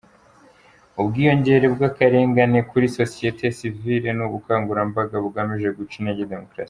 [0.99, 6.59] Ubwiyongere bw’akarengane kuri sosiyete sivile ni ubukangurambaga bugamije guca intege demokarasi.